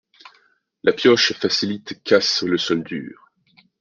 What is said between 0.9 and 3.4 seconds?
pioche facilite casse le sol dur